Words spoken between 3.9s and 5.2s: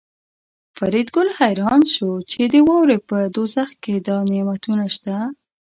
دا نعمتونه شته